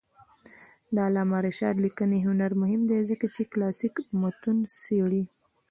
[0.93, 5.23] د علامه رشاد لیکنی هنر مهم دی ځکه چې کلاسیک متون څېړي.